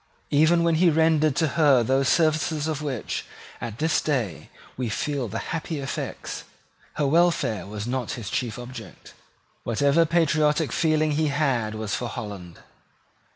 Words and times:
Even 0.31 0.63
when 0.63 0.73
he 0.81 0.89
rendered 0.89 1.35
to 1.35 1.49
her 1.49 1.83
those 1.83 2.09
services 2.09 2.67
of 2.67 2.81
which, 2.81 3.23
at 3.61 3.77
this 3.77 4.01
day, 4.01 4.49
we 4.75 4.89
feel 4.89 5.27
the 5.27 5.37
happy 5.53 5.79
effects, 5.79 6.43
her 6.93 7.05
welfare 7.05 7.67
was 7.67 7.85
not 7.85 8.13
his 8.13 8.27
chief 8.31 8.57
object. 8.57 9.13
Whatever 9.63 10.07
patriotic 10.07 10.71
feeling 10.71 11.11
he 11.11 11.27
had 11.27 11.75
was 11.75 11.93
for 11.93 12.07
Holland. 12.07 12.57